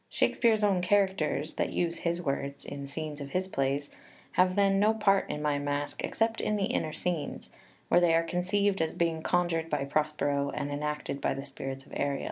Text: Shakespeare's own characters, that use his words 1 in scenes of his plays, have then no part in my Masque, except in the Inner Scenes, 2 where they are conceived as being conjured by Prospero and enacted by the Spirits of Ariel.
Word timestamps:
Shakespeare's 0.09 0.63
own 0.63 0.81
characters, 0.81 1.53
that 1.57 1.71
use 1.73 1.97
his 1.97 2.19
words 2.23 2.65
1 2.67 2.73
in 2.73 2.87
scenes 2.87 3.21
of 3.21 3.29
his 3.29 3.47
plays, 3.47 3.91
have 4.31 4.55
then 4.55 4.79
no 4.79 4.95
part 4.95 5.29
in 5.29 5.43
my 5.43 5.59
Masque, 5.59 6.03
except 6.03 6.41
in 6.41 6.55
the 6.55 6.65
Inner 6.65 6.91
Scenes, 6.91 7.49
2 7.49 7.53
where 7.89 8.01
they 8.01 8.15
are 8.15 8.23
conceived 8.23 8.81
as 8.81 8.95
being 8.95 9.21
conjured 9.21 9.69
by 9.69 9.85
Prospero 9.85 10.49
and 10.55 10.71
enacted 10.71 11.21
by 11.21 11.35
the 11.35 11.43
Spirits 11.45 11.85
of 11.85 11.93
Ariel. 11.95 12.19